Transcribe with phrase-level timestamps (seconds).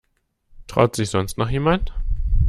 [0.65, 1.93] Traut sich sonst noch jemand?